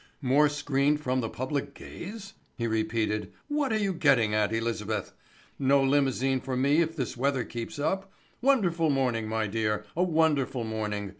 [0.23, 3.31] "More screened from the public gaze?", he repeated.
[3.49, 5.13] "What are you getting at, Elizabeth?
[5.59, 8.11] No limousine for me if this weather keeps up.
[8.41, 11.09] Wonderful morning, my dear, a wonderful morning.